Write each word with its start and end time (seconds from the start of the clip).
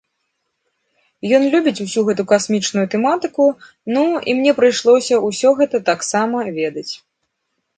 Ён 1.37 1.43
любіць 1.55 1.83
усю 1.85 1.99
гэтую 2.07 2.25
касмічную 2.31 2.85
тэматыку, 2.93 3.45
ну, 3.93 4.03
і 4.33 4.35
мне 4.41 4.51
прыйшлося 4.61 5.15
ўсё 5.27 5.49
гэта 5.61 5.77
таксама 5.91 6.37
ведаць. 6.59 6.89